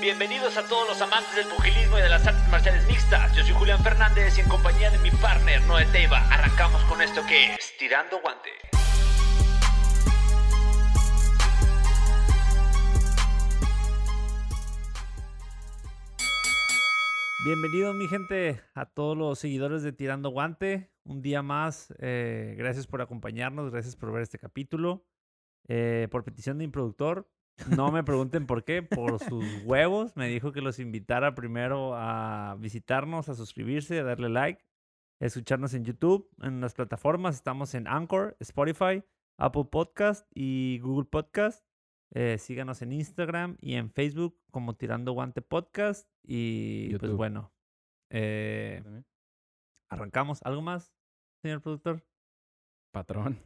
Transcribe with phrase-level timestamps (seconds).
[0.00, 3.34] Bienvenidos a todos los amantes del pugilismo y de las artes marciales mixtas.
[3.34, 7.20] Yo soy Julián Fernández y en compañía de mi partner Noé Teiva arrancamos con esto
[7.26, 8.50] que es Tirando Guante.
[17.44, 20.92] Bienvenido mi gente a todos los seguidores de Tirando Guante.
[21.02, 21.92] Un día más.
[21.98, 25.04] eh, gracias por acompañarnos, gracias por ver este capítulo.
[25.66, 27.28] Eh, por petición de mi productor,
[27.66, 30.16] no me pregunten por qué, por sus huevos.
[30.16, 34.64] Me dijo que los invitara primero a visitarnos, a suscribirse, a darle like,
[35.20, 37.34] a escucharnos en YouTube, en las plataformas.
[37.34, 39.02] Estamos en Anchor, Spotify,
[39.38, 41.64] Apple Podcast y Google Podcast.
[42.14, 46.08] Eh, síganos en Instagram y en Facebook como Tirando Guante Podcast.
[46.22, 47.52] Y pues bueno,
[48.10, 48.82] eh,
[49.90, 50.42] arrancamos.
[50.42, 50.92] ¿Algo más,
[51.42, 52.02] señor productor?
[52.92, 53.38] Patrón.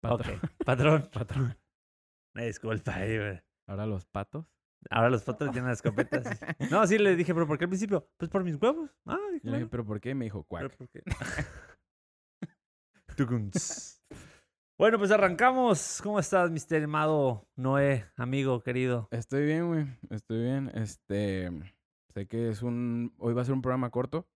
[0.00, 0.40] Patrón.
[0.64, 1.10] patrón.
[1.12, 1.58] Patrón.
[2.34, 3.51] Me disculpa ahí, güey.
[3.66, 4.46] Ahora los patos.
[4.90, 6.24] Ahora los patos tienen las escopetas.
[6.70, 8.08] No, sí le dije, pero ¿por qué al principio?
[8.16, 8.90] Pues por mis huevos.
[9.06, 10.14] Ah, dije, Yo le dije, bueno, ¿pero por qué?
[10.14, 10.76] Me dijo, pero cuac.
[10.76, 11.02] ¿por qué?
[13.16, 14.02] Tucuns.
[14.78, 16.00] bueno, pues arrancamos.
[16.02, 16.84] ¿Cómo estás, Mr.
[16.84, 19.08] Amado Noé, amigo querido?
[19.10, 19.86] Estoy bien, güey.
[20.10, 20.70] Estoy bien.
[20.74, 21.50] Este.
[22.14, 23.14] Sé que es un.
[23.18, 24.26] Hoy va a ser un programa corto.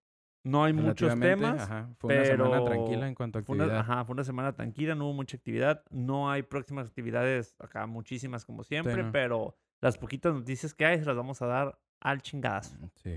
[0.47, 1.61] No hay muchos temas.
[1.63, 1.89] Ajá.
[1.99, 3.81] Fue una semana tranquila en cuanto a Fue una, actividad.
[3.81, 5.83] ajá, fue una semana tranquila, no hubo mucha actividad.
[5.91, 9.11] No hay próximas actividades acá, muchísimas como siempre, no.
[9.11, 12.77] pero las poquitas noticias que hay se las vamos a dar al chingadazo.
[12.95, 13.17] Sí.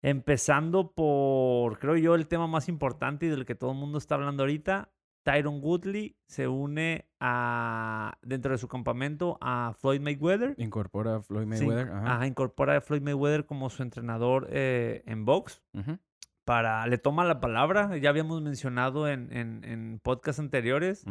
[0.00, 4.14] Empezando por, creo yo, el tema más importante y del que todo el mundo está
[4.14, 4.90] hablando ahorita.
[5.24, 10.54] Tyron Woodley se une a, dentro de su campamento a Floyd Mayweather.
[10.58, 11.90] Incorpora a Floyd Sí, Mayweather.
[11.90, 12.14] Ajá.
[12.16, 15.62] Ajá, incorpora a Floyd Mayweather como su entrenador eh, en box.
[15.72, 15.98] Ujú.
[16.44, 17.96] Para, le toma la palabra.
[17.96, 21.04] Ya habíamos mencionado en, en, en podcasts anteriores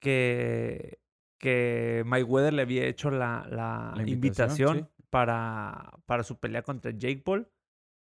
[0.00, 0.98] que,
[1.38, 6.90] que Mayweather le había hecho la, la La invitación, invitación, para, para su pelea contra
[6.90, 7.48] Jake Paul.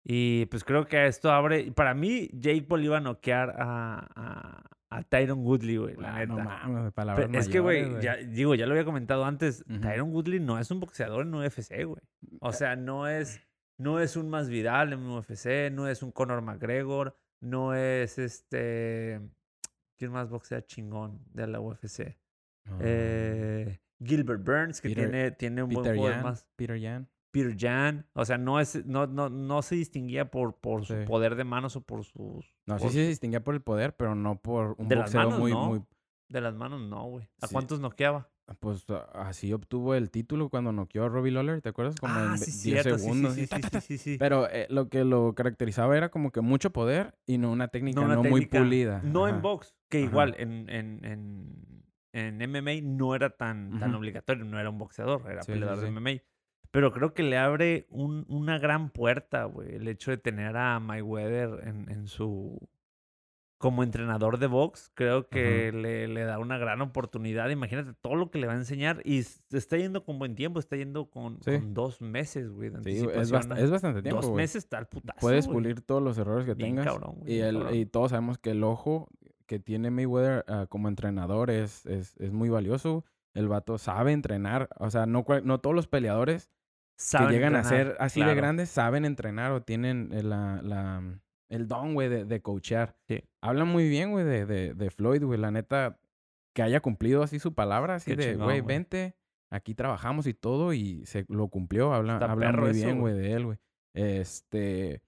[0.05, 1.73] Y pues creo que esto abre.
[1.73, 6.19] Para mí, Jake Paul iba a noquear a, a, a Tyron Woodley, güey, la Ah,
[6.21, 6.33] neta.
[6.35, 9.65] no mames, Pero palabras es que, güey, ya, digo, ya lo había comentado antes.
[9.69, 9.81] Ujú.
[9.81, 12.01] Tyron Woodley no es un boxeador en UFC, güey.
[12.41, 13.41] O sea, no es,
[13.79, 19.21] no es un más Vidal en UFC, no es un Conor McGregor, no es este.
[19.99, 22.17] ¿Quién más boxea chingón de la UFC?
[22.65, 22.79] No.
[22.81, 26.23] Eh, Gilbert Burns, que Peter- tiene, tiene un buen Peter juego Yan.
[26.23, 26.47] más.
[26.57, 27.09] Peter Yan.
[27.31, 28.07] Peter Jan.
[28.15, 31.77] O sea, no, es, no, no, no se distinguía por, por su poder de manos
[31.77, 32.55] o por sus.
[32.67, 35.39] No, sí se distinguía por el poder, pero no por un De las boxeo manos,
[35.39, 35.67] muy, no.
[35.67, 35.83] muy.
[36.29, 37.29] De las manos, no, güey.
[37.41, 37.53] ¿A Sí.
[37.53, 38.29] cuántos noqueaba?
[38.61, 41.97] Pues así obtuvo el título cuando noqueó a Robbie Lawler, ¿te acuerdas?
[41.97, 42.97] Como en ah, ve- sí, 10 cierto.
[42.99, 43.35] Sí, segundos.
[43.83, 44.17] sí, sí.
[44.19, 48.01] Pero eh, lo que lo caracterizaba era como que mucho poder y no una técnica
[48.01, 49.01] no, una muy técnica- pulida.
[49.03, 50.07] No en box, que Ajá.
[50.07, 55.23] igual en, en, en, en MMA no era tan, tan obligatorio, no era un boxeador,
[55.29, 55.91] era peleador de.
[55.91, 56.23] MMA.
[56.71, 60.79] Pero creo que le abre un- una gran puerta, güey, el hecho de tener a
[60.79, 62.59] Mayweather en, en su...
[63.59, 67.49] Como entrenador de box, creo que le, le da una gran oportunidad.
[67.49, 69.01] Imagínate todo lo que le va a enseñar.
[69.03, 71.53] Y está yendo con buen tiempo, está yendo con, Sí.
[71.53, 72.69] con dos meses, güey.
[72.69, 74.21] de Sí, es, bast- es bastante tiempo.
[74.21, 74.43] Dos güey.
[74.43, 75.19] meses está el putazo.
[75.21, 75.55] Puedes güey.
[75.55, 76.87] pulir todos los errores que Bien tengas.
[76.87, 77.75] cabrón, güey, y, bien el, cabrón.
[77.77, 79.09] y todos sabemos que el ojo
[79.47, 83.05] que tiene Mayweather ah, como entrenador es, es, es muy valioso.
[83.33, 84.69] El vato sabe entrenar.
[84.79, 86.51] O sea, no, no todos los peleadores
[86.99, 91.21] Saben que llegan a ser así de grandes saben entrenar o tienen el, la, la-
[91.49, 92.97] el don, güey, de, de coachear.
[93.09, 93.23] Sí.
[93.41, 95.39] Habla muy bien, güey, de, de, de Floyd, güey.
[95.39, 95.99] La neta,
[96.55, 99.15] que haya cumplido así su palabra, así Qué de, güey, vente,
[99.51, 101.93] aquí trabajamos y todo, y se lo cumplió.
[101.93, 103.15] Habla, habla muy eso, bien, güey.
[103.15, 103.59] de él, güey.
[103.95, 105.03] Este.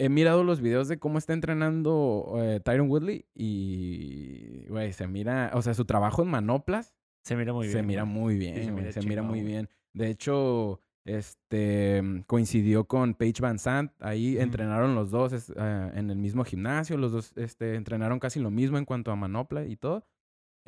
[0.00, 5.50] He mirado los videos de cómo está entrenando eh, Tyron Woodley y, güey, se mira,
[5.54, 6.94] o sea, su trabajo en manoplas
[7.24, 7.76] Se mira muy bien.
[7.78, 8.74] se mira muy bien, güey.
[8.74, 9.68] mira Se mira muy bien.
[9.92, 10.80] De hecho,
[11.16, 13.92] este mm, coincidió con Paige Van Sant.
[14.00, 14.42] Ahí Ujú.
[14.42, 16.96] entrenaron los dos es- ah, en el mismo gimnasio.
[16.98, 20.06] Los dos este, entrenaron casi lo mismo en cuanto a manopla y todo.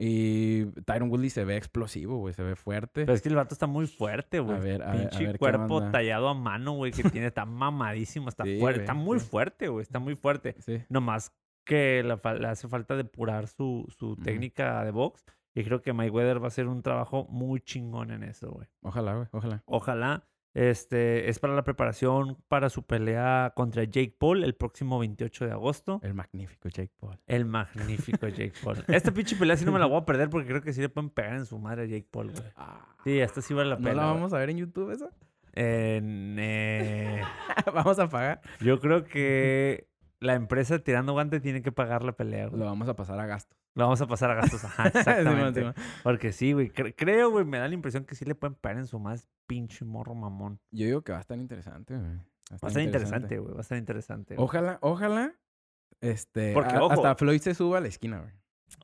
[0.02, 2.32] Y Tyron Woodley se ve explosivo, güey.
[2.32, 3.02] Se ve fuerte.
[3.04, 4.58] Pero es que el vato está muy fuerte, güey.
[4.58, 5.90] ver, a ver- a Pinche ver qué cuerpo onda.
[5.92, 8.78] tallado a mano, güey, que tiene, está mamadísimo, está Sí, fuerte.
[8.78, 9.26] güey, Está muy sí.
[9.28, 9.82] fuerte, güey.
[9.82, 10.56] Está muy fuerte.
[10.60, 10.78] Sí.
[10.88, 11.34] Nomás
[11.66, 15.24] que fal- le hace falta depurar su, su técnica de box.
[15.54, 18.68] Y creo que Mayweather va a hacer un trabajo muy chingón en eso, güey.
[18.82, 19.26] Ojalá, güey.
[19.32, 19.62] Ojalá.
[19.66, 20.24] Ojalá.
[20.52, 25.52] Este es para la preparación para su pelea contra Jake Paul el próximo 28 de
[25.52, 26.00] agosto.
[26.02, 27.18] El magnífico Jake Paul.
[27.28, 28.84] El magnífico Jake Paul.
[28.88, 30.88] Esta pinche pelea sí no me la voy a perder porque creo que sí le
[30.88, 32.44] pueden pegar en su madre a Jake Paul, güey.
[33.04, 33.94] Sí, esta sí vale la ¿No pena.
[33.94, 34.14] la güey.
[34.14, 35.10] vamos a ver en YouTube esa?
[35.52, 37.22] En, eh,
[37.74, 38.40] vamos a pagar.
[38.60, 39.88] yo creo que
[40.18, 42.58] la empresa tirando guante tiene que pagar la pelea, güey.
[42.58, 43.56] Lo vamos a pasar a gastos.
[43.74, 44.64] Lo vamos a pasar a gastos.
[44.64, 45.72] Ajá, exactamente.
[46.02, 46.70] Porque sí, güey.
[46.70, 49.84] creo, güey, me da la impresión que sí le pueden pagar en su más pinche
[49.84, 50.60] morro mamón.
[50.70, 52.16] Yo digo que va a estar interesante, güey.
[52.52, 53.52] Va a estar interesante, güey.
[53.52, 54.34] Va a estar interesante.
[54.38, 55.34] Ojalá, ojalá.
[56.00, 56.52] Este.
[56.52, 58.32] Porque, hasta Floyd se suba a la esquina, güey.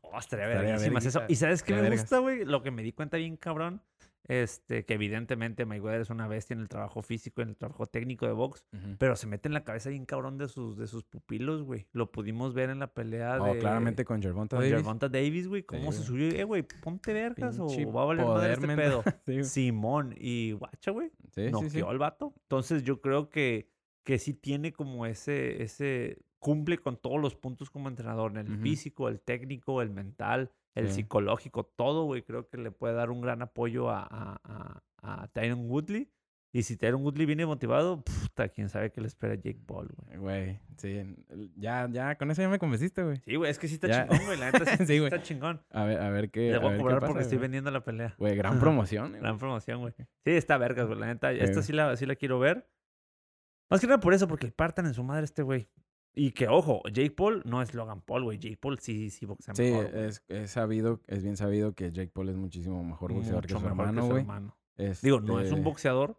[0.02, 1.22] Oh, estaría, estaría eso.
[1.28, 2.44] ¿Y sabes qué me gusta, güey?
[2.44, 3.82] Lo que me di cuenta bien cabrón
[4.28, 8.26] este, que evidentemente Mayweather es una bestia en el trabajo físico, en el trabajo técnico
[8.26, 8.64] de box,
[8.98, 11.86] pero se mete en la cabeza bien cabrón de sus, de sus pupilos, güey.
[11.92, 14.72] Lo pudimos ver en la pelea oh, claramente con Gervonta Davis.
[14.72, 15.62] Gervonta Davis, güey.
[15.62, 16.28] Cómo se subió.
[16.30, 19.04] Eh, güey, ponte vergas o va a valer madre este pedo.
[19.44, 21.10] Simón y guacha, güey.
[21.30, 22.34] Sí, noqueó al vato.
[22.42, 23.70] Entonces yo creo que,
[24.02, 26.18] que sí tiene como ese, ese...
[26.38, 28.30] Cumple con todos los puntos como entrenador.
[28.32, 32.94] En el físico, el técnico, el mental el psicológico, todo, güey, creo que le puede
[32.94, 36.12] dar un gran apoyo a, a, a, Tyron Woodley.
[36.52, 39.88] Y si Tyron Woodley viene motivado, puta, quién sabe qué le espera a Jake Paul,
[39.96, 40.18] güey.
[40.18, 41.16] Güey, sí,
[41.56, 43.20] ya, ya, con eso ya me convenciste, güey.
[43.24, 45.62] Sí, güey, es que sí está chingón, güey, la neta sí, está chingón.
[45.70, 48.14] A ver, a ver qué Le voy a, cobrar porque estoy vendiendo la pelea.
[48.18, 49.12] Güey, gran promoción.
[49.12, 49.94] gran promoción, güey.
[49.96, 52.68] Sí, está vergas, güey, la neta, esta sí la, sí la quiero ver.
[53.70, 55.68] Más que nada por eso, porque le partan en su madre este güey.
[56.18, 58.38] Y que, ojo, Jake Paul no es Logan Paul, güey.
[58.38, 59.90] Jake Paul sí, sí boxea sí, mejor.
[60.12, 63.66] Sí, es, sabido, es bien sabido que Jake Paul es muchísimo mejor boxeador que su
[63.66, 64.24] hermano, güey.
[65.02, 66.18] Digo, no es un este boxeador,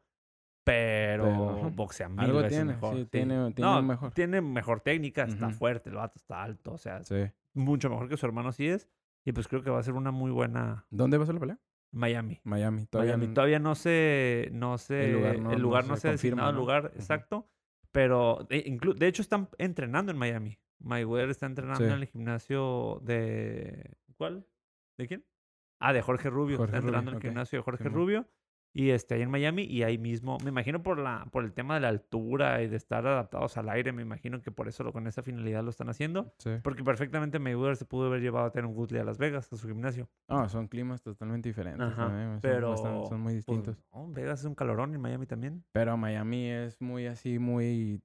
[0.63, 2.95] pero, boxea mil Algo tiene, mejor.
[2.95, 4.11] Sí, tiene, tiene mejor.
[4.11, 7.01] Tiene mejor técnica, está fuerte, el vato está alto, o sea,
[7.55, 8.88] mucho mejor que su hermano sí es.
[9.25, 10.85] Y pues creo que va a ser una muy buena...
[10.89, 11.59] ¿Dónde va a ser la pelea?
[11.91, 12.39] Miami.
[12.43, 13.17] Miami, todavía.
[13.17, 13.33] Miami.
[13.33, 16.55] Todavía no se, no se, el lugar no, el lugar no, se, ha designado el
[16.55, 17.50] lugar exacto.
[17.97, 20.59] Pero de, de hecho están entrenando en Miami.
[20.77, 23.95] Mayweather está entrenando en el gimnasio de...
[24.17, 24.45] ¿Cuál?
[24.99, 25.25] ¿De quién?
[25.79, 26.63] Ah, de Jorge Rubio.
[26.63, 28.27] está entrenando en el gimnasio de Jorge Rubio.
[28.73, 29.63] Y este, ahí en Miami.
[29.63, 32.77] Y ahí mismo, me imagino por, la, por el tema de la altura y de
[32.77, 35.89] estar adaptados al aire, me imagino que por eso lo, con esa finalidad lo están
[35.89, 36.33] haciendo.
[36.63, 39.57] Porque perfectamente Mayweather se pudo haber llevado a tener un Woodley a Las Vegas, a
[39.57, 40.09] su gimnasio.
[40.27, 41.87] Ah, son climas totalmente diferentes.
[42.41, 43.77] pero son, muy pues, distintos.
[44.09, 45.63] Vegas es un calorón y Miami también.
[45.71, 48.01] Pero Miami es muy así, muy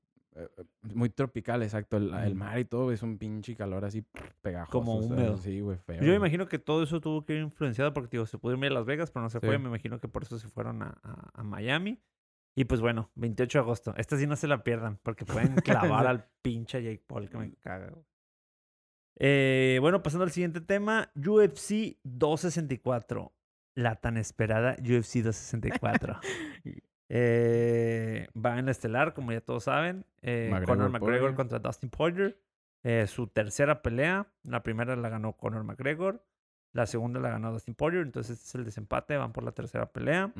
[0.94, 1.96] muy tropical, exacto.
[1.96, 4.04] El, mar y todo es un pinche calor así
[4.40, 4.72] pegajoso.
[4.72, 5.36] Como húmedo.
[5.36, 6.00] sí, güey, feo.
[6.00, 8.64] Yo me imagino que todo eso tuvo que ir influenciado porque, digo, se pudo ir
[8.64, 9.58] a Las Vegas, pero no se fue.
[9.58, 12.00] Me imagino que por eso se fueron a, a, Miami.
[12.54, 13.94] Y pues bueno, 28 de agosto.
[13.96, 17.52] Esta sí no se la pierdan porque pueden clavar al pinche Jake Paul que me
[17.56, 17.92] caga.
[19.18, 21.10] Eh, bueno, pasando al siguiente tema.
[21.14, 23.32] UFC 264.
[23.74, 26.20] La tan esperada UFC 264.
[27.14, 30.06] Eh, va en la estelar, como ya todos saben.
[30.22, 32.40] Eh, Conor McGregor contra Dustin Poirier.
[32.84, 34.32] Eh, su tercera pelea.
[34.44, 36.24] La primera la ganó Conor McGregor.
[36.72, 38.02] La segunda la ganó Dustin Poirier.
[38.02, 39.18] Entonces este es el desempate.
[39.18, 40.32] Van por la tercera pelea.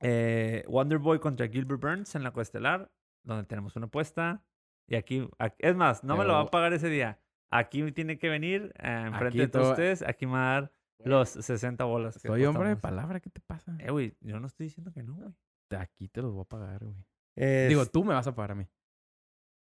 [0.00, 2.88] Eh, Wonderboy contra Gilbert Burns en la coestelar.
[3.24, 4.44] Donde tenemos una apuesta.
[4.86, 7.18] Y aquí, es más, no me lo va a pagar ese día.
[7.50, 10.02] Aquí tiene que venir enfrente de todos ustedes.
[10.02, 10.72] Aquí me va a dar
[11.04, 12.14] los 60 bolas.
[12.14, 13.76] Soy hombre de palabra, ¿qué te pasa?
[13.80, 15.34] Eh, güey, yo no estoy diciendo que no, güey.
[15.78, 17.68] Aquí te los voy a pagar, güey.
[17.68, 18.66] Digo, tú me vas a pagar a mí.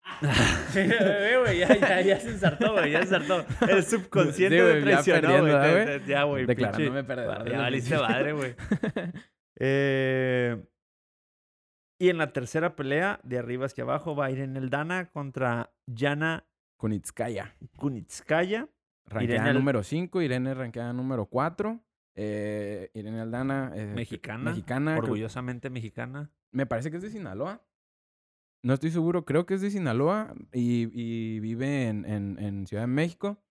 [0.73, 3.45] güey, ya, ya, ya se ensartó, güey, ya se ensartó.
[3.67, 6.05] El subconsciente de traicionó, güey.
[6.05, 6.45] Ya, güey.
[6.45, 7.49] Declarándome perdedor.
[7.49, 8.55] Ya valiste madre, güey.
[9.59, 10.63] eh,
[11.99, 16.47] y en la tercera pelea, de arriba hacia abajo, va Irene Eldana contra Yana
[16.77, 17.55] Kunitskaya.
[17.77, 18.69] Kunitskaya.
[19.07, 21.79] Ranqueada número 5, Irene ranqueada número 4.
[22.17, 23.71] Eh, Irene Aldana.
[23.75, 24.49] Eh, mexicana.
[24.49, 24.97] Mexicana.
[24.97, 26.31] Orgullosamente mexicana.
[26.51, 27.63] Me parece que es de Sinaloa.
[28.63, 32.83] No estoy seguro, creo que es de Sinaloa y, y vive en, en, en, Ciudad
[32.83, 33.41] de México.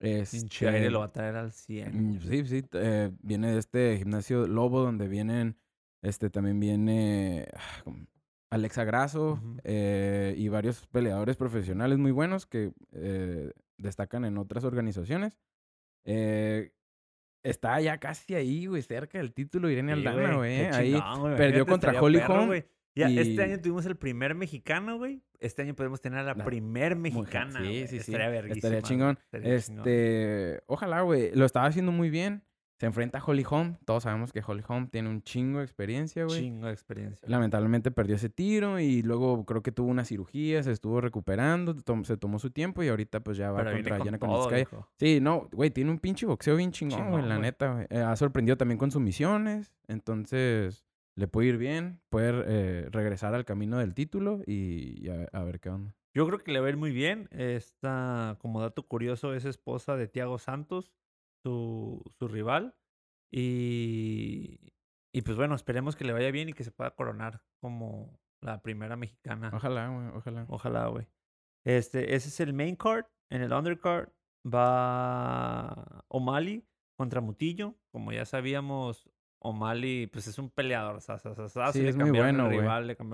[0.00, 2.16] Este, aire lo va a traer al 100.
[2.16, 2.64] Mm, sí, sí.
[2.72, 5.58] Eh, viene de este gimnasio Lobo donde vienen,
[6.02, 7.92] este también viene ah,
[8.50, 15.38] Alexa Grasso eh, y varios peleadores profesionales muy buenos que eh, destacan en otras organizaciones.
[16.04, 16.72] Eh,
[17.50, 20.66] está ya casi ahí, güey, cerca del título Irene Aldana, güey.
[20.66, 21.00] Ahí
[21.36, 22.62] perdió contra Holly Holm.
[22.94, 25.22] Ya, este año tuvimos el primer mexicano, güey.
[25.38, 27.60] Este año podemos tener a la, primer mexicana.
[27.60, 28.12] Sí, sí, sí.
[28.12, 29.18] Estaría Estaría chingón.
[29.32, 31.30] este, ojalá, güey.
[31.34, 32.42] Lo estaba haciendo muy bien.
[32.78, 33.76] Se enfrenta a Holly Holm.
[33.86, 36.40] Todos sabemos que Holly Holm tiene un chingo de experiencia, güey.
[36.40, 37.26] Chingo de experiencia.
[37.26, 42.16] Lamentablemente perdió ese tiro y luego creo que tuvo una cirugía, se estuvo recuperando, se
[42.18, 44.68] tomó su tiempo y ahorita pues ya va contra Yana Konitskaya.
[44.98, 47.86] Sí, no, güey, tiene un pinche boxeo bien chingón, güey, la neta.
[47.88, 53.46] Eh, ha sorprendido también con sumisiones, entonces le puede ir bien, puede eh, regresar al
[53.46, 55.94] camino del título y, a, ver qué onda.
[56.12, 57.28] Yo creo que le va a ir muy bien.
[57.30, 60.92] Esta, como dato curioso, es esposa de Tiago Santos
[61.46, 62.74] su, su rival.
[63.32, 64.72] Y,
[65.12, 68.60] y pues bueno, esperemos que le vaya bien y que se pueda coronar como la
[68.62, 69.50] primera mexicana.
[69.54, 70.46] Ojalá, güey, ojalá.
[70.48, 71.06] Ojalá, güey.
[71.64, 73.04] Este, ese es el main card.
[73.30, 74.08] En el undercard
[74.46, 77.76] va O'Malley contra Mutillo.
[77.92, 79.08] Como ya sabíamos,
[79.40, 81.00] O'Malley pues es un peleador.
[81.72, 82.66] Sí, es muy bueno, güey.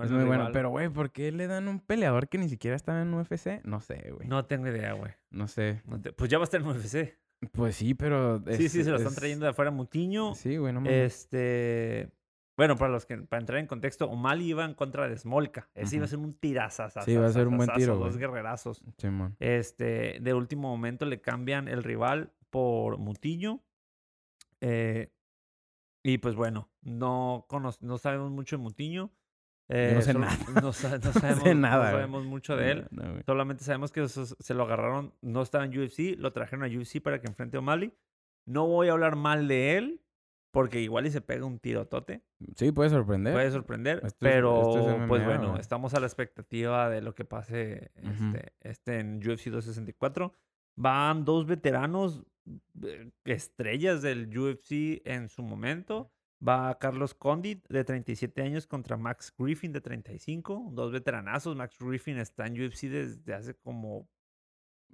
[0.05, 0.43] Es muy bueno.
[0.53, 3.63] Pero, güey, ¿por qué le dan un peleador que ni siquiera estaba en UFC?
[3.65, 4.27] No sé, güey.
[4.27, 5.11] No tengo idea, güey.
[5.31, 5.81] No sé.
[5.85, 7.17] No te- Pues ya va a estar en UFC.
[7.51, 8.39] Pues sí, pero...
[8.39, 10.35] sí, es- sí, se lo están es- trayendo de afuera Mutiño.
[10.35, 11.13] Sí, güey, no mames.
[11.13, 12.11] Este.
[12.55, 15.69] Bueno, para los que, para entrar en contexto, O'Malley iba en contra de Smolka.
[15.73, 17.01] Ese iba a ser un tirazazo.
[17.01, 18.83] Sí, iba a ser un buen tiro, Dos guerrerazos.
[18.97, 19.35] Simón.
[19.39, 23.59] Este, de último momento le cambian el rival por Mutillo.
[24.61, 25.11] Eh,
[26.03, 27.47] y pues bueno, no,
[27.81, 29.09] no sabemos mucho de Mutillo.
[29.69, 30.37] Yo no sé nada.
[30.53, 31.91] No, no sé sabemos, no nada, güey.
[31.91, 32.87] sabemos mucho de él.
[32.91, 33.21] No.
[33.25, 37.19] Solamente sabemos que se lo agarraron, no estaba en UFC, lo trajeron a UFC para
[37.21, 37.93] que enfrente a O'Malley.
[38.45, 40.01] No voy a hablar mal de él,
[40.51, 42.21] porque igual y se pega un tirotote.
[42.55, 43.33] Sí, puede sorprender.
[43.33, 45.61] Puede sorprender, Esto es- pero es pues MMA, bueno, güey.
[45.61, 48.35] estamos a la expectativa de lo que pase Ujú.
[48.35, 50.33] este, este en UFC 264.
[50.75, 52.23] Van dos veteranos
[52.83, 56.11] eh, estrellas del UFC en su momento.
[56.45, 60.71] Va Carlos Condit de 37 años contra Max Griffin de 35.
[60.73, 61.55] Dos veteranazos.
[61.55, 64.07] Max Griffin está en UFC desde hace como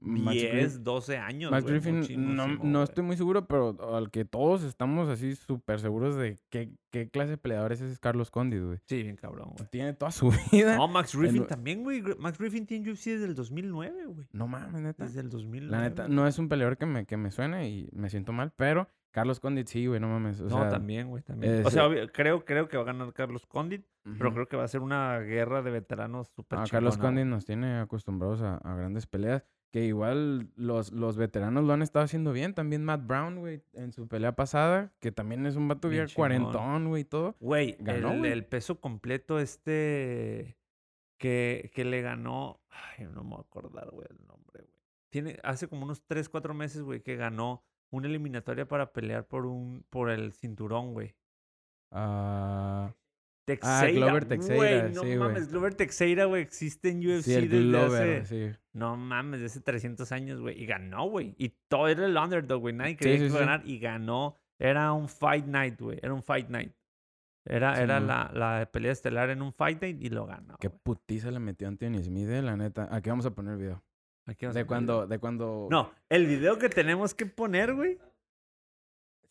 [0.02, 1.52] Max 10, Griffin- 12 años.
[1.52, 6.16] Max Griffin, no, no estoy muy seguro, pero al que todos estamos así súper seguros
[6.16, 8.78] de qué, qué clase de peleador es ese Carlos Condit, güey.
[8.86, 9.68] Sí, bien cabrón, güey.
[9.70, 10.78] Tiene toda su vida.
[10.78, 12.02] No, Max Griffin también, güey.
[12.18, 14.28] Max Griffin tiene UFC desde el 2009, güey.
[14.32, 15.04] No mames, neta.
[15.04, 15.70] Desde el 2009.
[15.72, 18.54] La neta, no es un peleador que me, que me suene y me siento mal,
[18.56, 20.40] pero Carlos Condit sí, güey, no mames.
[20.42, 21.66] O no, sea, también, güey, también.
[21.66, 23.86] o es- sea, obvio- creo, creo que va a ganar Carlos Condit,
[24.18, 27.46] pero creo que va a ser una guerra de veteranos súper Ah, Carlos Condit nos
[27.46, 29.44] tiene acostumbrados a, a grandes peleas.
[29.72, 32.56] Que igual los, los veteranos lo han estado haciendo bien.
[32.56, 36.88] También Matt Brown, güey, en su pelea pasada, que también es un vato Bien cuarentón,
[36.88, 37.36] güey, y todo.
[37.40, 40.58] Güey, Ganó, el peso completo este
[41.20, 44.74] que, que le ganó, ay, no me voy a acordar, güey, el nombre, güey.
[45.12, 49.46] Tiene, hace como unos 3, 4 meses, güey, que ganó una eliminatoria para pelear por
[49.46, 51.16] un, por el cinturón, güey.
[51.92, 52.94] Ah,
[53.46, 55.18] Teixeira, Glover Teixeira, güey, no sí, güey.
[55.18, 58.52] mames, Glover Teixeira, güey, existe en UFC sí, el desde Glover, hace...
[58.52, 58.60] sí.
[58.74, 60.62] No mames, de hace 300 años, güey.
[60.62, 61.36] Y ganó, güey.
[61.38, 62.76] Y todo era el underdog, güey.
[62.76, 63.62] Nadie creía que iba a ganar.
[63.66, 64.36] Y ganó.
[64.60, 66.00] Era un fight night, güey.
[66.02, 66.74] Era un fight night.
[67.46, 70.56] Era, era la, la pelea estelar en un fight night y lo ganó.
[70.60, 70.80] Qué güey.
[70.84, 72.88] putiza le metió Anthony Smith, eh, la neta.
[72.92, 73.84] Aquí vamos a poner el video.
[74.54, 75.68] De cuando, de cuando...
[75.70, 77.98] No, el video que tenemos que poner, güey.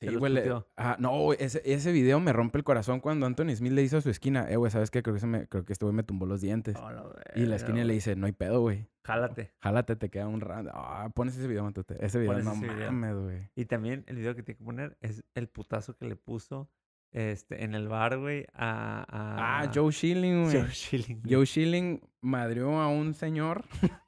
[0.00, 3.72] Sí, güey, le- ah, no, ese, ese video me rompe el corazón cuando Anthony Smith
[3.72, 4.48] le hizo a su esquina.
[4.48, 5.02] Eh, güey, ¿sabes qué?
[5.02, 6.76] Creo que, se me, creo que este güey me tumbó los dientes.
[6.76, 6.88] Oh,
[7.34, 8.86] y la esquina le dice, no hay pedo, güey.
[9.04, 9.52] Jálate.
[9.60, 10.70] Jálate, te queda un round.
[10.72, 11.96] Ah, pones ese video, Matute.
[12.04, 13.50] Ese video, Pones no ese mames, güey.
[13.56, 16.70] Y también el video que tiene que poner es el putazo que le puso
[17.10, 19.62] este, en el bar, güey, a, a...
[19.62, 20.60] Ah, Joe Schilling, güey.
[20.60, 21.34] Joe Schilling, güey.
[21.34, 23.64] Joe Schilling madrió a un señor.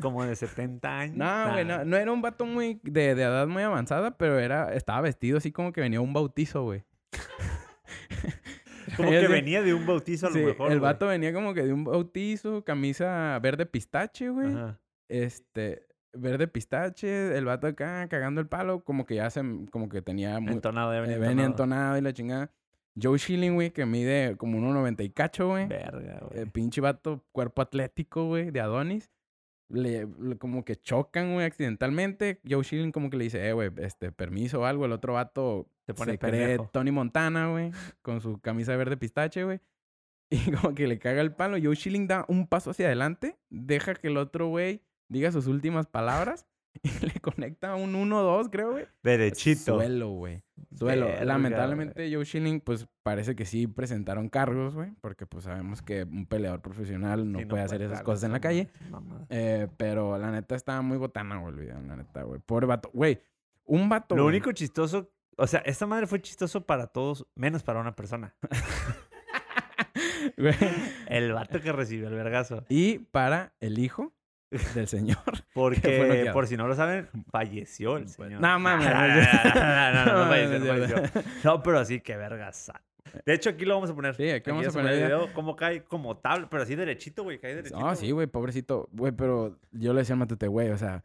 [0.00, 1.16] Como de 70 años.
[1.16, 4.72] No, güey, no, no era un vato muy de, de edad muy avanzada, pero era
[4.74, 6.84] estaba vestido así como que venía a un bautizo, güey.
[8.96, 10.92] Como que venía de un bautizo a lo Sí, mejor, el güey.
[10.92, 14.52] vato venía como que de un bautizo, camisa verde pistache, güey.
[15.08, 20.02] Este, verde pistache, el vato acá cagando el palo, como que ya se, como que
[20.02, 21.96] tenía muy, Entonado, ya eh, venía venía entonado.
[21.96, 22.50] entonado y la chingada.
[23.00, 25.66] Joe Schilling, güey, que mide como 1.90 y cacho, güey.
[25.68, 26.42] Verga, güey.
[26.42, 29.10] Eh, pinche vato, cuerpo atlético, güey, de Adonis.
[29.70, 32.40] Le, le- como que chocan, güey, accidentalmente.
[32.48, 34.84] Joe Schilling como que le dice, eh, güey, este, permiso o algo.
[34.84, 36.58] El otro vato Se pone se cree.
[36.72, 37.70] Tony Montana, güey,
[38.02, 39.60] con su camisa verde pistache, güey.
[40.32, 41.56] Y como que le caga el palo.
[41.62, 45.86] Joe Schilling da un paso hacia adelante, deja que el otro güey diga sus últimas
[45.86, 46.46] palabras
[46.82, 48.86] y le conecta un 1-2, creo, güey.
[49.02, 49.76] Derechito.
[49.76, 50.42] Suelo, güey.
[50.74, 51.06] Suelo.
[51.06, 54.92] Verga, Lamentablemente, Joe Schilling, pues parece que sí presentaron cargos, güey.
[55.00, 58.40] Porque pues sabemos que un peleador profesional no Sí, puede hacer esas cosas en la
[58.40, 58.70] calle.
[59.28, 62.40] Eh, pero la neta estaba muy botana, güey, el video, la neta, güey.
[62.40, 62.90] Pobre vato.
[62.92, 63.20] Güey,
[63.64, 64.16] un vato.
[64.16, 68.34] Lo único chistoso, o sea, esta madre fue chistoso para todos, menos para una persona.
[71.08, 72.64] El vato que recibió el vergazo.
[72.68, 74.12] Y para el hijo
[74.50, 75.18] del señor.
[75.54, 78.40] Porque, por si no lo saben, falleció el señor.
[78.40, 82.72] no mames, No, no no, falleció, no pero así que vergas.
[83.24, 84.14] De hecho, aquí lo vamos a poner.
[84.14, 85.32] Sí, aquí vamos a poner el video.
[85.34, 87.38] Cómo cae como tabla, pero así derechito, güey.
[87.38, 87.78] Cae derechito.
[87.78, 88.88] No, sí, güey, pobrecito.
[88.92, 91.04] Güey, pero yo le decía al matute, güey, o sea.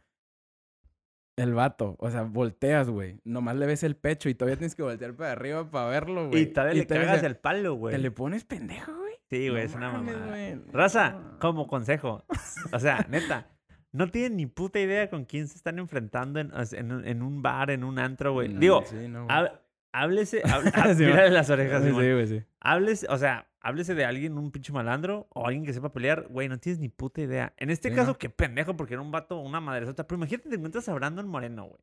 [1.36, 3.20] El vato, o sea, volteas, güey.
[3.24, 6.42] Nomás le ves el pecho y todavía tienes que voltear para arriba para verlo, güey.
[6.42, 7.94] Y todavía le cagas el palo, güey.
[7.94, 9.05] ¿Te le pones pendejo, güey?
[9.30, 10.26] Sí, güey, No es una mamada.
[10.28, 10.60] güey.
[10.72, 12.24] Raza, como consejo.
[12.72, 13.48] O sea, neta,
[13.92, 17.42] no tienen ni puta idea con quién se están enfrentando en, en un- en un
[17.42, 18.48] bar, en un antro, güey.
[18.48, 19.48] No, Digo, sí, no, güey.
[19.92, 21.34] háblese, Sí, mírale man.
[21.34, 22.02] las orejas, Sí, Simón.
[22.12, 22.42] güey, sí.
[22.60, 26.48] Háblese, o sea, háblese de alguien, un pinche malandro o alguien que sepa pelear, güey,
[26.48, 27.52] no tienes ni puta idea.
[27.56, 28.18] En este Sí, caso, ¿no?
[28.18, 30.06] qué pendejo, porque era un vato, una madresota.
[30.06, 31.80] Pero imagínate, te encuentras a Brandon Moreno, güey.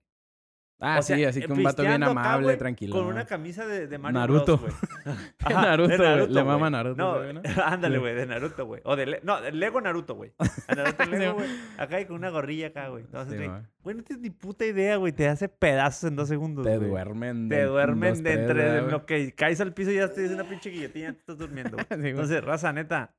[0.79, 2.93] Ah, O sea, sí, así que un vato bien acá, amable, tranquilo.
[2.93, 4.57] Con una camisa de, de Mario Naruto.
[4.57, 4.73] Bros.
[5.39, 6.69] Ajá, Naruto, güey, le mama.
[6.69, 8.81] Naruto, No, ándale, güey, de Naruto, güey.
[8.83, 9.05] O de...
[9.05, 10.33] Le- no, de Lego Naruto, güey.
[10.67, 11.47] A Naruto Lego, güey.
[11.77, 13.03] Acá y con una gorrilla acá, güey.
[13.05, 13.49] Entonces,
[13.81, 15.13] güey, no tienes ni puta idea, güey.
[15.13, 16.89] Te hace pedazos en dos segundos, Te güey.
[16.89, 17.47] duermen.
[17.47, 20.69] Te duermen de entre lo que caes al piso y ya te dice una pinche
[20.69, 21.77] guillotina, estás durmiendo.
[21.77, 22.09] güey.
[22.09, 23.13] Entonces, raza, neta.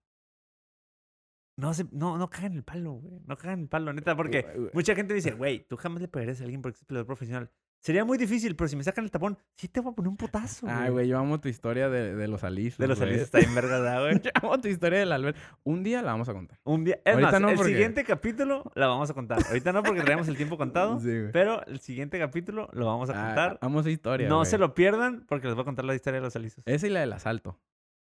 [1.57, 3.21] No, se, no, no cagan el palo, güey.
[3.27, 4.71] No cagan el palo, neta, porque Güey, güey.
[4.75, 7.51] mucha gente dice, güey, tú jamás le pegarías a alguien porque es peleador profesional.
[7.79, 10.17] Sería muy difícil, pero si me sacan el tapón, sí te voy a poner un
[10.17, 12.79] putazo, Ay, güey, yo amo tu historia de, de los alisos.
[12.79, 13.11] De los güey.
[13.11, 14.21] alices está bien verga, ¿verdad, güey.
[14.25, 15.37] Yo amo tu historia del Albert.
[15.65, 16.59] Un día la vamos a contar.
[16.65, 16.99] Un día.
[17.05, 19.39] Es Ahorita más, no, el porque- siguiente capítulo la vamos a contar.
[19.47, 21.31] Ahorita no porque traemos el tiempo contado, Sí, güey.
[21.31, 23.59] pero el siguiente capítulo lo vamos a Ah, contar.
[23.61, 24.29] amo esa historia.
[24.31, 26.65] no se lo pierdan porque les voy a contar la historia de los alisos.
[26.67, 27.61] Esa y la del asalto.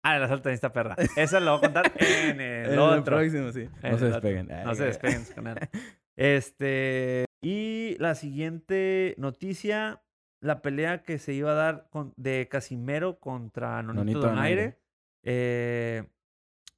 [0.02, 0.96] Ah, la salta de esta perra.
[1.16, 3.04] Esa la voy a contar en el En el otro.
[3.04, 3.68] próximo, sí.
[3.82, 4.50] En No se despeguen.
[4.50, 5.58] Ay, No se despeguen su canal.
[6.16, 7.24] Este.
[7.42, 10.02] Y la siguiente noticia:
[10.42, 14.62] la pelea que se iba a dar con, de Casimero contra Nonito, Nonito Donaire.
[14.62, 14.78] Donaire.
[15.24, 16.04] eh,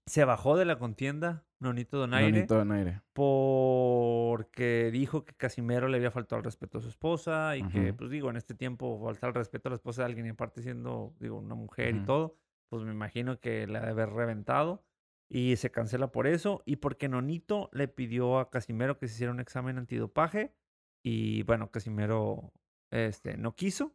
[0.07, 3.01] se bajó de la contienda Nonito Donaire Nonito Donaire.
[3.15, 8.11] porque dijo que Casimero le había faltado el respeto a su esposa y que, pues
[8.11, 11.15] digo, en este tiempo faltar el respeto a la esposa de alguien y aparte siendo,
[11.21, 12.37] digo, una mujer y todo,
[12.73, 14.83] pues me imagino que le ha de haber reventado
[15.29, 19.31] y se cancela por eso y porque Nonito le pidió a Casimero que se hiciera
[19.33, 20.55] un examen antidopaje
[21.05, 22.53] y bueno, Casimero
[22.91, 23.95] este, no quiso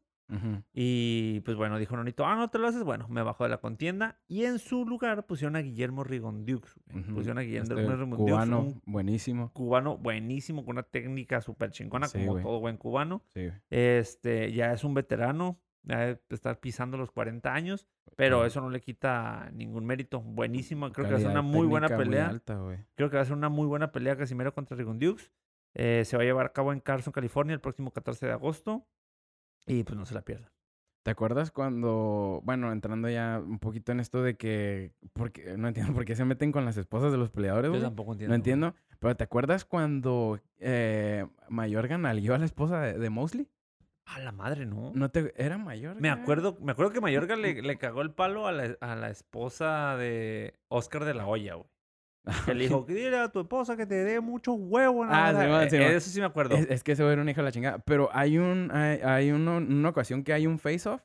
[0.74, 3.58] y pues bueno, dijo Nonito, ah, no te lo haces, bueno, me bajó de la
[3.60, 6.76] contienda y en su lugar pusieron a Guillermo Rigondiux.
[7.14, 9.52] Pusieron a Guillermo Este Rigondiux, cubano, un buenísimo.
[9.54, 12.44] cubano buenísimo, con una técnica súper chingona, Sí, como güey.
[12.44, 13.24] todo buen cubano.
[13.34, 13.50] Sí.
[13.70, 18.82] Este, ya es un veterano, debe estar pisando los 40 años, pero eso no le
[18.82, 20.22] quita ningún mérito.
[20.22, 22.28] Buenísimo, creo que va a ser una muy buena muy pelea.
[22.28, 22.60] alta.
[22.96, 25.32] Creo que va a ser una muy buena pelea Casimero contra Rigondiux.
[25.74, 28.88] Eh, se va a llevar a cabo en Carson, California, el próximo 14 de agosto.
[29.66, 30.50] Y pues no se la pierdan.
[31.04, 35.94] ¿Te acuerdas cuando, bueno, entrando ya un poquito en esto de que, porque no entiendo
[35.94, 38.32] por qué se meten con las esposas de los peleadores, Yo tampoco entiendo.
[38.32, 43.48] No entiendo, pero ¿te acuerdas cuando eh, Mayorga nalguió a la esposa de, de Mosley?
[44.16, 44.92] A la madre, ¿no?
[44.96, 46.00] No te, era Mayorga.
[46.00, 49.10] Me acuerdo, me acuerdo que Mayorga le, le cagó el palo a la, a la
[49.10, 51.68] esposa de Oscar de la Hoya, güey.
[52.46, 55.08] Que le dijo, que dile a tu esposa que te dé muchos huevos.
[55.10, 55.44] Ah, nada".
[55.44, 55.88] Simón, Eh, Simón.
[55.92, 56.56] Eso sí me acuerdo.
[56.56, 57.80] Es, es que ese güey era un hijo de la chingada.
[57.80, 61.02] Pero hay un, hay, hay uno- una ocasión que hay un face-off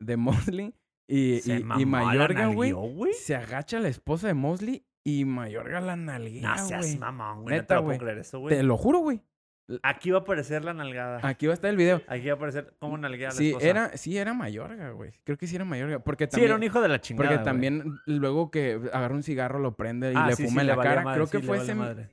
[0.00, 0.74] de Mosley
[1.06, 3.12] y, y, y Mayorga, güey, güey.
[3.14, 6.98] se agacha la esposa de Mosley y Mayorga la nalguea, No seas güey.
[6.98, 7.56] mamón, güey.
[7.56, 7.98] No te Neta, güey.
[7.98, 8.62] creer eso, Te güey.
[8.62, 9.22] lo juro, güey.
[9.82, 11.20] Aquí va a aparecer la nalgada.
[11.22, 12.00] Aquí va a estar el video.
[12.08, 13.66] Aquí va a aparecer cómo nalguea a la Sí, esposa.
[13.68, 15.12] era, sí, era Mayorga, güey.
[15.24, 15.98] Creo que sí era Mayorga.
[15.98, 17.44] Porque Sí, también, era un hijo de la chingada, Porque güey.
[17.44, 20.66] también luego que agarra un cigarro, lo prende y Ah, le sí, sí, fuma en
[20.68, 21.02] la cara.
[21.02, 21.74] madre, Creo sí, que fue ese...
[21.74, 22.08] madre.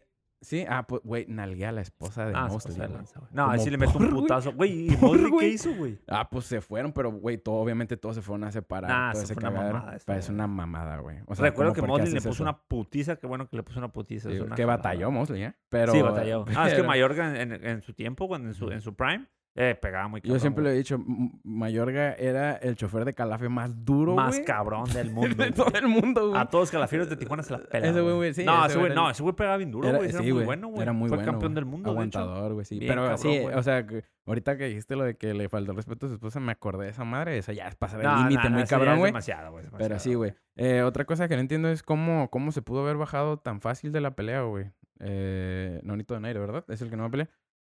[0.46, 3.20] Sí, ah, pues, güey, nalguea a la esposa de Ah, se Mosley, lanza.
[3.32, 4.54] No, ahí sí le meto un putazo.
[4.54, 5.98] Güey, ¿y Mosley qué hizo, güey?
[6.08, 8.90] Ah, pues se fueron, pero, güey, todo, obviamente todos se fueron a separar.
[8.92, 11.18] Nah, todo ese fue una mamada, Parece una mamada, güey.
[11.26, 12.44] O sea, Recuerdo ¿cómo que Mosley le puso eso?
[12.44, 13.16] una putiza.
[13.16, 14.30] Qué bueno que le puso una putiza.
[14.30, 15.10] Sí, es una que batalló.
[15.10, 15.54] Mosley, ¿eh?
[15.70, 16.46] Pero, Sí, batalló.
[16.56, 19.26] Ah, es que Mayorga en, en- en su tiempo, cuando en su, en su prime,
[19.56, 20.36] eh, pegaba muy cabrón.
[20.36, 20.76] Yo siempre lo güey.
[20.76, 21.00] he dicho,
[21.44, 24.26] Mayorga era el chofer de Calafia más duro, güey.
[24.26, 25.44] Más cabrón del mundo.
[25.44, 26.42] de todo el mundo, güey.
[26.42, 27.88] A todos los calafieros de Tijuana se la pela.
[27.88, 30.10] Ese güey, güey, sí, No, ese güey, no, ese güey pegaba bien duro, Era- güey.
[30.10, 30.82] Era, sí, muy güey, bueno, güey.
[30.82, 31.32] Era muy Fue bueno.
[31.32, 31.56] campeón güey.
[31.56, 31.96] del mundo, de.
[31.96, 32.80] Aguantador, güey, sí.
[32.80, 33.56] Bien Pero cabrón, sí, güey.
[33.56, 36.16] o sea, que ahorita que dijiste lo de que le faltó el respeto a su
[36.16, 37.38] esposa, me acordé de esa madre.
[37.38, 39.10] Eso ya es pasar el No, límite no, no, muy ya cabrón, es güey.
[39.12, 39.64] demasiado, güey.
[39.66, 40.34] Pero demasiado, sí, güey.
[40.58, 43.92] Eh, otra cosa que no entiendo es cómo, cómo se pudo haber bajado tan fácil
[43.94, 44.66] de la pelea, güey.
[45.00, 46.66] Eh, Nonito Donaire, ¿verdad?
[46.70, 47.30] Es el que no va a pelear.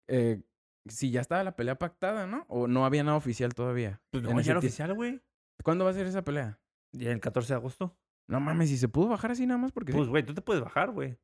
[0.08, 0.42] Eh,
[0.90, 2.46] si ya estaba la pelea pactada, ¿no?
[2.50, 4.02] O no había nada oficial todavía.
[4.12, 5.22] Pues no, ya era oficial, güey.
[5.64, 6.60] ¿Cuándo va a ser esa pelea?
[6.94, 7.98] El 14 de agosto.
[8.28, 9.92] No mames, si se pudo bajar así nada más porque.
[9.92, 11.18] Pues, güey, tú te puedes bajar, güey.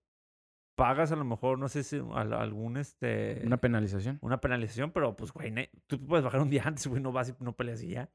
[0.76, 3.42] Pagas a lo mejor, no sé si al- algún, este...
[3.46, 4.20] Una penalización.
[4.22, 5.54] una penalización, pero pues, güey,
[5.88, 8.10] tú te puedes bajar un día antes, güey, no vas y no peleas y ya.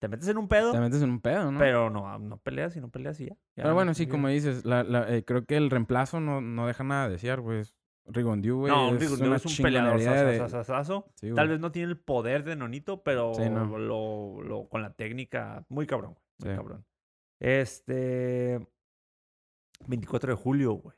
[0.00, 1.58] Te metes en un pedo, Te metes en un pedo, ¿no?
[1.58, 3.34] pero no, no peleas y no peleas y ya.
[3.56, 6.40] Ya Pero bueno, no- sí, como dices, la, la- eh, creo que el reemplazo no,
[6.40, 7.64] no deja nada de desear, güey.
[8.08, 8.72] Rigondeau, güey.
[8.72, 10.48] No, es una es un peleador de-.
[11.14, 11.48] Sí, Tal güey.
[11.48, 13.78] vez no tiene el poder de Nonito, pero Sí, no.
[13.78, 16.56] lo, lo- con la técnica, muy cabrón, muy Sí.
[16.56, 16.84] cabrón.
[17.40, 18.66] Este,
[19.86, 20.96] 24 de julio, güey.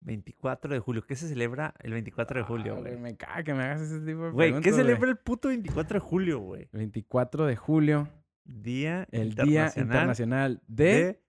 [0.00, 1.02] 24 de julio.
[1.06, 2.96] ¿Qué se celebra el 24 de julio, Ah, güey?
[2.98, 4.82] Me caga que me hagas ese tipo de Güey, ¿qué güey.
[4.82, 6.68] celebra el puto 24 de julio, güey?
[6.72, 8.08] 24 de julio,
[8.44, 10.84] Día el Día Internacional de...
[10.84, 11.23] de...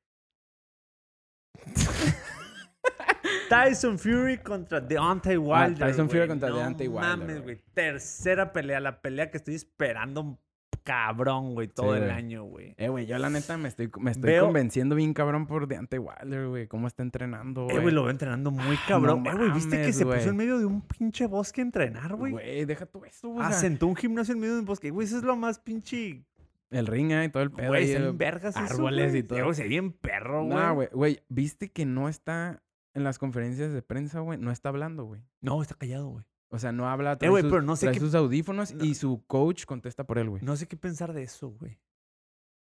[3.50, 5.84] Tyson Fury contra Deontay Wilder.
[5.84, 7.58] Ah, Tyson Fury contra no Deontay Wilder, mames, güey.
[7.74, 10.40] Tercera pelea, la pelea que estoy esperando
[10.84, 12.76] cabrón, güey, todo Sí, el año, güey.
[12.78, 15.98] Eh, güey, yo la neta me estoy, me estoy Veo- convenciendo bien cabrón por Deante
[15.98, 16.68] Wilder, güey.
[16.68, 17.92] ¿Cómo está entrenando, Eh, güey?
[17.94, 19.24] lo veo entrenando muy cabrón.
[19.24, 22.14] no eh, güey, ¿viste que se puso en medio de un pinche bosque a entrenar,
[22.16, 22.34] güey?
[22.34, 23.40] Güey, deja tú eso, güey.
[23.40, 24.92] o Ah, sea, sentó un gimnasio en medio de un bosque.
[24.92, 26.24] Güey, eso es lo más pinche...
[26.70, 27.70] el ring ahí, todo el pedo.
[27.70, 29.42] Güey, se eh, vergas árboles y todo.
[29.44, 30.56] Güey, se ve bien perro, güey.
[30.58, 32.62] No, güey, güey, ¿viste que no está
[32.96, 34.40] en las conferencias de prensa, güey?
[34.40, 35.22] No está hablando, güey.
[35.42, 36.26] No, está callado, güey.
[36.50, 38.84] O sea, no habla, trae, güey, sus, pero no sé trae qué- sus audífonos no-
[38.86, 40.42] y su coach contesta por él, güey.
[40.44, 41.80] No sé qué pensar de eso, güey.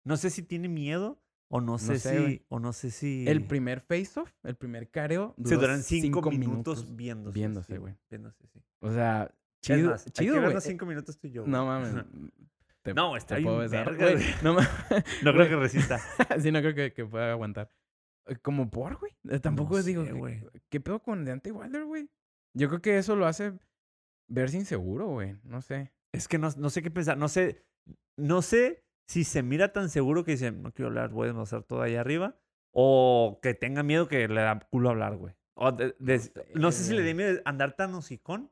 [0.04, 2.46] No sé si tiene miedo o no sé, sé, si...
[2.50, 3.26] O no sé si...
[3.28, 7.34] El primer face-off, el primer careo, Se duran cinco, minutos, viéndose.
[7.40, 7.96] viéndose, sí, güey.
[8.10, 8.62] Viéndose, sí.
[8.82, 10.46] O sea, chido, más, chido, güey.
[10.46, 11.46] vernos cinco minutos tú y yo.
[11.48, 11.94] No mames.
[12.82, 14.08] te- No, está bien verga.
[14.44, 14.70] No mames.
[15.24, 16.00] No creo que resista.
[16.40, 17.72] sí, no creo que, que pueda aguantar.
[18.30, 19.12] Eh, Como por, güey.
[19.30, 20.44] Eh, Tampoco No digo, sé, ¿qué- güey.
[20.70, 22.10] ¿qué pedo con Deante Wilder, güey?
[22.56, 23.54] Yo creo que eso lo hace
[24.30, 25.36] verse inseguro, güey.
[25.44, 25.92] No sé.
[26.14, 27.18] Es que no, no sé qué pensar.
[27.18, 27.66] No sé,
[28.18, 31.64] no sé si se mira tan seguro que dice, no quiero hablar, voy a demostrar
[31.64, 32.40] todo ahí arriba.
[32.72, 35.36] O que tenga miedo que le da culo hablar, güey.
[35.56, 38.52] O de- de- sé, no sé si le dé miedo andar tan hocicón.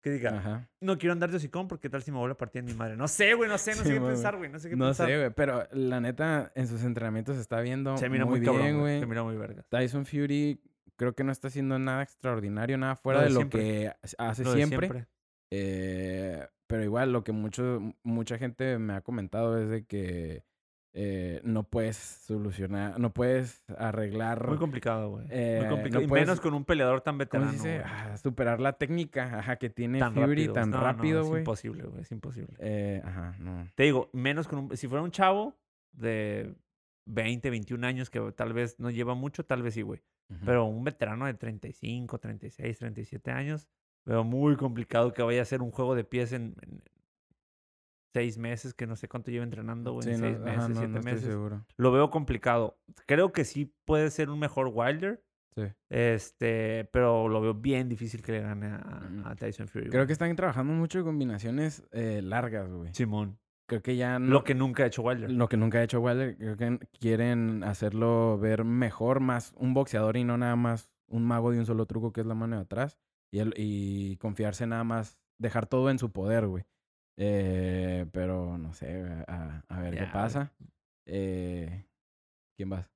[0.00, 0.68] Que diga, Ajá.
[0.80, 2.96] no quiero andar de hocicón porque tal si me vuelve a partir en mi madre.
[2.96, 4.12] No sé, güey, no sé, no Sí, sé qué güey.
[4.12, 4.48] pensar, güey.
[4.50, 5.08] No sé qué No pensar.
[5.08, 5.30] sé, güey.
[5.30, 8.78] Pero la neta, en sus entrenamientos se está viendo Se mira muy, muy, cabrón, bien,
[8.80, 9.00] güey.
[9.00, 9.64] Se mira muy verga.
[9.68, 10.62] Tyson Fury
[10.96, 13.60] creo que no está haciendo nada extraordinario, nada fuera Lo de, de lo siempre.
[13.60, 15.06] que hace Lo de siempre.
[15.50, 20.44] Eh, pero igual lo que mucho, mucha gente me ha comentado es de que
[20.94, 25.26] eh, no puedes solucionar, no puedes arreglar, Muy complicado, güey.
[25.30, 26.00] Eh, muy complicado.
[26.00, 27.50] no y puedes- menos con un peleador tan ¿cómo veterano.
[27.50, 27.78] se dice?
[27.78, 27.84] güey.
[27.92, 30.52] Ah, superar la técnica ajá, que tiene tan Fury rápido.
[30.54, 31.40] tan No, no, rápido, es güey.
[31.42, 32.02] imposible, güey.
[32.02, 32.54] Es imposible.
[32.58, 33.68] Eh, ajá, no.
[33.74, 34.76] Te digo, menos con un...
[34.76, 35.56] Si fuera un chavo
[35.92, 36.54] de
[37.06, 40.02] 20, 21 años que tal vez no lleva mucho, tal vez sí, güey.
[40.44, 43.66] Pero un veterano de 35, 36, 37 años,
[44.04, 46.82] veo muy complicado que vaya a hacer un juego de pies en, en
[48.12, 50.04] seis meses, que no sé cuánto lleva entrenando, güey.
[50.04, 51.28] Sí, en no, seis ajá, meses, no, siete no estoy meses.
[51.28, 51.64] seguro.
[51.76, 52.78] Lo veo complicado.
[53.06, 55.22] Creo que sí puede ser un mejor Wilder.
[55.54, 55.64] Sí.
[55.90, 58.78] Este, pero lo veo bien difícil que le gane a,
[59.10, 59.26] Mm.
[59.26, 59.88] a Tyson Fury.
[59.88, 60.06] Creo güey.
[60.06, 62.94] que están trabajando mucho en combinaciones eh, largas, güey.
[62.94, 63.38] Simón.
[63.66, 65.30] Creo que ya no, Lo que nunca ha hecho Wilder.
[65.30, 70.16] Lo que nunca ha hecho Wilder, creo que quieren hacerlo ver mejor, más un boxeador
[70.16, 72.62] y no nada más un mago de un solo truco que es la mano de
[72.62, 72.98] atrás.
[73.30, 76.64] Y, el- y confiarse nada más, dejar todo en su poder, güey.
[77.20, 80.52] Eh, pero no sé, a, a ver qué pasa.
[81.04, 81.84] Eh,
[82.56, 82.88] ¿Quién vas?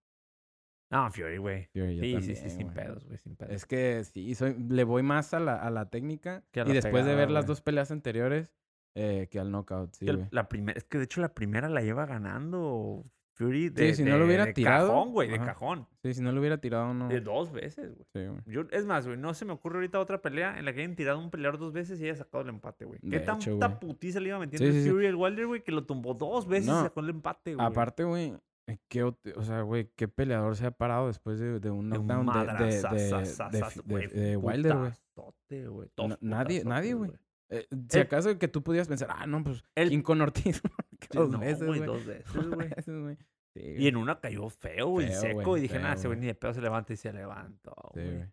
[0.92, 1.64] No, Fury, güey.
[1.72, 2.74] Sí, sí, también, sí, sin güey.
[2.74, 3.52] pedos, güey, sin pedos.
[3.54, 6.44] Es que sí, soy, le voy más a la, a la técnica.
[6.52, 8.52] Que a y después de ver las dos peleas anteriores,
[8.94, 11.80] eh, que al knockout, sí, Que la primera, es que de hecho la primera la
[11.80, 13.10] lleva ganando
[13.42, 15.86] Fury de, Sí, si no lo hubiera de tirado, cajón, güey, de cajón.
[16.02, 17.08] Sí, si no lo hubiera tirado, no.
[17.08, 18.06] De dos veces, güey.
[18.14, 18.40] Sí, güey.
[18.46, 20.94] Yo, es más, güey, no se me ocurre ahorita otra pelea en la que hayan
[20.96, 22.98] tirado un peleador dos veces y haya sacado el empate, güey.
[23.00, 24.90] ¿Qué tanta putiza le iba metiendo Sí, el sí.
[24.90, 27.66] Fury al Wilder, güey, que lo tumbó dos veces No, y sacó el empate, güey?
[27.66, 28.34] Aparte, güey,
[28.68, 32.26] eh, ¿qué o sea, güey, ¿qué peleador se ha parado después de, de un knockdown
[32.58, 32.66] de,
[33.50, 34.92] de, de, Wilder, güey?
[36.20, 37.10] nadie- nadie, güey.
[37.50, 40.62] Eh, si El- acaso que tú pudieras pensar, ah, no, pues, El- King con Ortiz.
[41.12, 41.86] dos no, veces, güey, güey.
[41.86, 43.18] dos veces, güey.
[43.54, 45.42] Sí, Y en una cayó feo, güey, seco.
[45.42, 47.74] güey, y dije, feo, nada, ese güey ni de pedo se levanta y se levantó,
[47.94, 48.24] Sí, güey.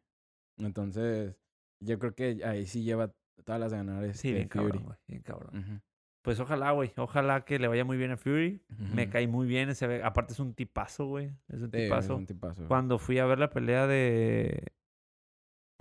[0.57, 1.35] Entonces,
[1.79, 4.63] yo creo que ahí sí lleva todas las de ganar este Sí, bien Fury.
[4.65, 5.57] cabrón, güey, bien cabrón.
[5.57, 5.79] Ujú,
[6.21, 8.61] Pues ojalá, güey, ojalá que le vaya muy bien a Fury.
[8.77, 11.33] Me cae muy bien, ese, aparte es un tipazo, güey.
[11.47, 12.67] Es un Sí, es un tipazo.
[12.67, 14.67] Cuando fui a ver la pelea de...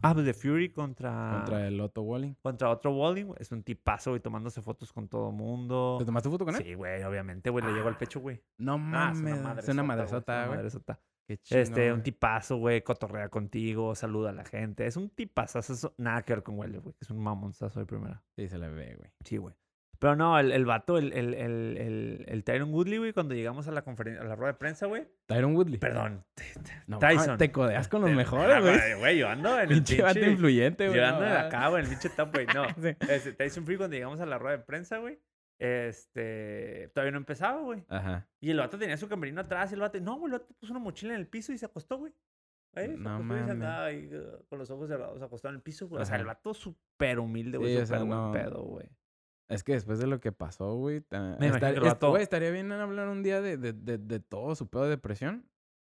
[0.03, 1.39] Ah, pues de Fury contra...
[1.39, 2.35] Contra el Otto Walling.
[2.43, 3.33] contra otro Walling.
[3.39, 5.97] Es un tipazo, güey, tomándose fotos con todo mundo.
[5.99, 6.63] ¿Te tomaste foto con él?
[6.63, 8.41] Sí, güey, obviamente, güey, le llegó al pecho, güey.
[8.59, 9.59] No Ah, mames.
[9.65, 10.57] es una madresota, güey.
[10.57, 11.01] madresota.
[11.27, 14.87] Qué Este, chingón, un tipazo, güey, cotorrea contigo, saluda a la gente.
[14.87, 16.95] Es un tipazo, eso, nada que ver con Wilder, güey.
[17.01, 18.23] Es un mamonzazo de primera.
[18.37, 19.11] Sí, se le ve, güey.
[19.25, 19.55] Sí, güey.
[20.01, 23.67] Pero no, el, el vato, el, el, el, el, el Tyron Woodley, güey, cuando llegamos
[23.67, 25.09] a la conferencia, a la rueda de prensa, güey.
[25.27, 25.79] Tyron Woodley.
[25.79, 26.25] Perdón.
[26.87, 27.27] No, Tyson.
[27.27, 28.95] mames, te codeas con los mejores, ah, güey.
[28.99, 31.01] Güey, yo ando en el Pinche vato influyente, güey.
[31.01, 32.47] Yo ando acá, güey, el pinche top, güey.
[32.55, 32.65] No.
[32.81, 32.97] Sí.
[33.09, 35.19] Este, Tyson Fury, cuando llegamos a la rueda de prensa, güey,
[35.59, 37.85] este, todavía no empezaba, güey.
[37.89, 38.29] Ajá.
[38.41, 40.73] Y el vato tenía su camerino atrás y el vato, no, güey, el vato puso
[40.73, 42.13] una mochila en el piso y se acostó, güey.
[42.75, 43.51] Ahí, No acostó y se mames.
[43.51, 46.03] andaba ahí, uh, con los ojos cerrados, acostado en el piso, güey.
[46.03, 48.89] O sea, el vato súper humilde, güey, Sí, o sea, buen no- pedo, güey.
[49.49, 51.01] Es que después de lo que pasó, güey.
[51.01, 53.57] ta- Me imagino estar- que el est- vato- güey, estaría bien hablar un día de,
[53.57, 55.47] de, de, de todo su pedo de depresión.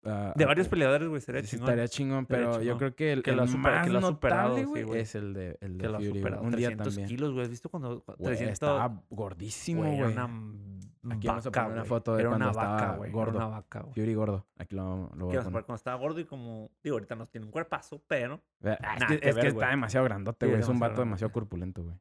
[0.03, 1.69] Ah, De ah, varios eh, peleadores, güey, sería sí, chingón.
[1.69, 3.99] estaría chingón, pero yo creo que el, Que lo ha el super- más que lo
[3.99, 6.43] ha superado, notable, güey, es el de, el de que lo Fury, superado.
[6.43, 7.09] Un día 300 también.
[7.09, 7.43] kilos, güey.
[7.45, 8.53] ¿Has visto cuando Güey, 300?
[8.53, 11.89] estaba gordísimo, güey, era una Aquí vamos a vaca, poner una güey.
[11.89, 13.11] foto de Era cuando vaca, estaba güey.
[13.11, 13.37] gordo.
[13.37, 13.95] Era una vaca, güey.
[13.95, 14.47] Fury gordo.
[14.57, 15.43] Aquí lo, lo voy a vamos a poner.
[15.53, 16.71] poner cuando estaba gordo y como...
[16.83, 18.41] Digo, ahorita no tiene un cuerpazo, pero...
[18.65, 20.61] Ah, es que, que es que ver, está demasiado grandote, güey.
[20.61, 21.97] Es un vato demasiado corpulento, güey.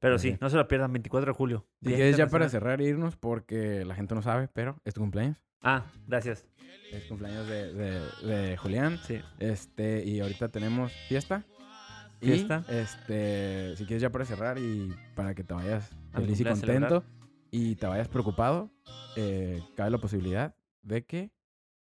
[0.00, 1.66] Pero sí, no se lo pierdan, 24 de julio.
[1.82, 4.94] Si Día quieres ya para cerrar e irnos, porque la gente no sabe, pero es
[4.94, 5.40] tu cumpleaños.
[5.62, 6.46] Ah, gracias.
[6.90, 8.98] Es cumpleaños de, de, de Julián.
[9.06, 9.20] Sí.
[9.38, 11.44] Este, y ahorita tenemos fiesta.
[12.20, 12.64] Fiesta.
[12.68, 17.04] Y, este, si quieres ya para cerrar y para que te vayas feliz y contento
[17.50, 18.70] y te vayas preocupado,
[19.16, 21.30] eh, cabe la posibilidad de que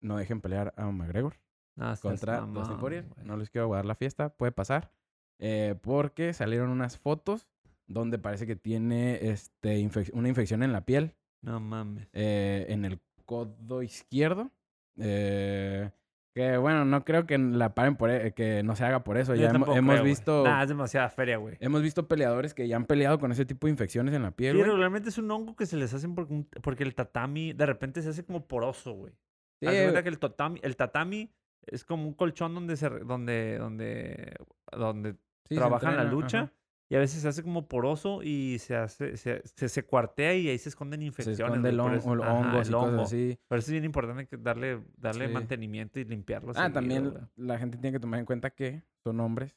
[0.01, 1.35] no dejen pelear a McGregor
[1.75, 3.05] No, contra Dustin Poirier.
[3.23, 4.91] No les quiero guardar la fiesta, puede pasar.
[5.39, 7.47] eh, porque salieron unas fotos
[7.87, 12.07] donde parece que tiene este, infec- una infección en la piel, No mames.
[12.13, 14.51] eh, en el codo izquierdo.
[14.97, 15.91] eh,
[16.33, 19.35] que bueno, no creo que la paren por e- que no se haga por eso.
[19.35, 21.55] Yo ya hemos creo, visto Nah, es demasiada feria, güey.
[21.61, 24.57] hemos visto peleadores que ya han peleado con ese tipo de infecciones en la piel,
[24.57, 28.01] Sí, regularmente es un hongo que se les hacen porque, porque el tatami de repente
[28.01, 29.13] se hace como poroso, güey.
[29.61, 31.31] Sí, Haz cuenta que el tatami, el tatami
[31.67, 34.33] es como un colchón donde se donde donde
[34.77, 35.15] donde
[35.47, 36.53] sí, trabajan la lucha ajá.
[36.89, 40.49] Y a veces se hace como poroso y se hace se, se, se cuartea y
[40.49, 41.39] ahí se esconden Se infecciones.
[41.39, 43.01] esconde el, güey, por hon- eso- el ajá, hongos y el cosas hongo.
[43.03, 43.39] así.
[43.47, 45.33] Por eso es bien importante darle darle Sí.
[45.33, 46.51] mantenimiento y limpiarlo.
[46.51, 47.23] Ah, seguido, también güey.
[47.37, 49.55] la gente tiene que tomar en cuenta que son hombres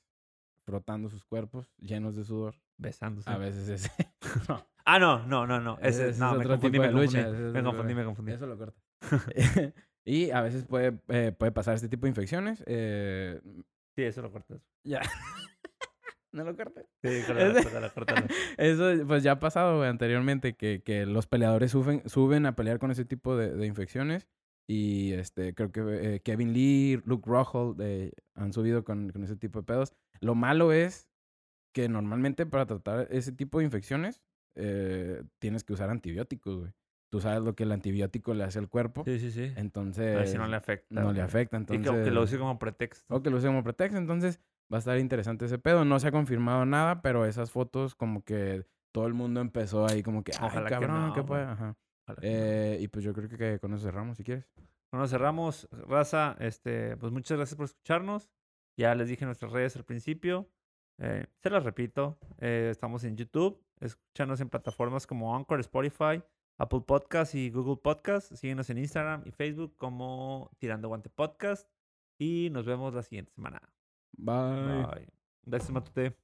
[0.65, 2.55] frotando sus cuerpos llenos de sudor.
[2.77, 3.29] besándose.
[3.31, 3.91] A veces es...
[4.49, 5.79] no, Ah, no, no, no, no.
[5.83, 7.53] Ese- no, es me otro confundí, tipo me de confundí.
[7.53, 8.33] Me confundí, me confundí.
[8.33, 8.81] eso lo corta.
[10.05, 12.63] y a veces puede, eh, puede pasar este tipo de infecciones.
[12.67, 13.39] eh,
[13.97, 14.63] Sí, eso lo cortas.
[14.85, 15.03] ya.
[16.33, 16.87] No lo cortes.
[17.03, 18.27] Sí, córtalo, córtalo, córtalo.
[18.57, 22.79] Eso pues ya ha pasado güey, anteriormente que, que los peleadores suben, suben a pelear
[22.79, 24.29] con ese tipo de, de infecciones
[24.71, 25.81] y este creo que
[26.17, 29.95] eh, Kevin Lee, Luke Rockhold eh, han subido con, con ese tipo de pedos.
[30.21, 31.09] Lo malo es
[31.75, 34.21] que normalmente para tratar ese tipo de infecciones
[34.57, 36.73] eh, tienes que usar antibióticos, güey.
[37.11, 39.51] Tú sabes lo que el antibiótico le hace al cuerpo, Sí, sí, sí.
[39.57, 41.01] A entonces ver si no le afecta.
[41.01, 41.57] no le afecta.
[41.57, 43.15] Y Entonces, que, aunque lo use como pretexto.
[43.15, 43.97] o que lo use como pretexto.
[43.97, 44.41] Entonces
[44.73, 45.85] va a estar interesante ese pedo.
[45.85, 50.03] No se ha confirmado nada, pero esas fotos como que todo el mundo empezó ahí
[50.03, 51.45] como que, ay, Ojalá que cabrón, no, ¿qué puede?
[51.45, 51.77] Ajá.
[52.09, 52.15] No.
[52.23, 54.49] Eh, y pues yo creo que con eso cerramos, si quieres.
[54.91, 56.37] Bueno, cerramos, raza.
[56.41, 58.31] Este, pues muchas gracias por escucharnos.
[58.79, 60.49] Ya les dije nuestras redes al principio.
[60.99, 62.19] Eh, se las repito.
[62.39, 63.63] eh, estamos en YouTube.
[63.81, 66.23] Escúchanos en plataformas como Anchor, Spotify,
[66.59, 68.33] Apple Podcast y Google Podcast.
[68.35, 71.69] Síguenos en Instagram y Facebook como Tirando Guante Podcast.
[72.19, 73.61] Y nos vemos la siguiente semana.
[74.17, 74.87] Bye.
[74.87, 75.09] Bye.
[75.47, 76.15] Gracias, Matute.